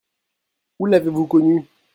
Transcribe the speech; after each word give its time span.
Où 0.79 0.87
l'avez-vous 0.87 1.27
connue? 1.27 1.63